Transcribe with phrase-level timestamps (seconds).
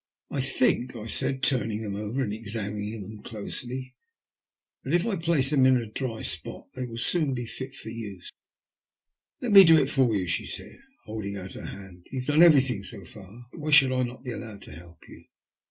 [0.31, 3.93] I think/' I Baid, turning them over and examining them closely,
[4.83, 7.89] that if I place them in a dry spot they will soon be fit for
[7.89, 8.31] ase."
[9.41, 12.07] Let me do it for you/' she said, holding oni her hand.
[12.11, 13.45] ''Ton have done everything so far.
[13.53, 15.25] Why should I not be allowed to help you?"